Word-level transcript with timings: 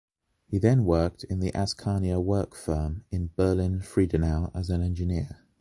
He 0.47 0.57
then 0.57 0.83
worked 0.83 1.25
in 1.25 1.41
the 1.41 1.51
Askania-Werke 1.51 2.55
firm 2.55 3.03
in 3.11 3.29
Berlin-Friedenau 3.35 4.49
as 4.55 4.71
an 4.71 4.81
engineer. 4.81 5.37